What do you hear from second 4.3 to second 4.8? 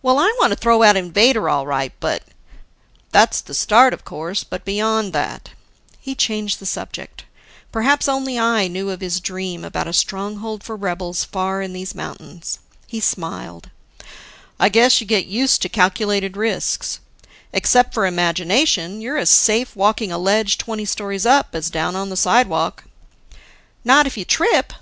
but